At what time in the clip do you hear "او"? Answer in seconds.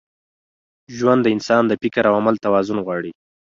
2.09-2.13